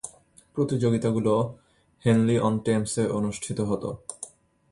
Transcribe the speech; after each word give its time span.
প্রতিযোগিতাগুলো 0.55 1.33
হেনলি-অন-টেমসে 2.05 3.03
অনুষ্ঠিত 3.09 3.59
হতো। 3.61 3.89